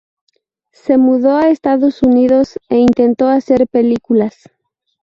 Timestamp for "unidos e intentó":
2.01-3.27